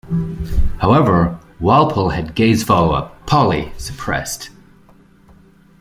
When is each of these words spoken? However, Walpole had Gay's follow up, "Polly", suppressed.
However, 0.79 1.39
Walpole 1.59 2.09
had 2.09 2.33
Gay's 2.33 2.63
follow 2.63 2.91
up, 2.93 3.23
"Polly", 3.27 3.71
suppressed. 3.77 4.49